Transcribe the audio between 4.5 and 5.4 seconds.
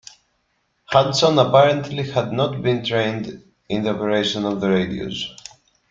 the radios.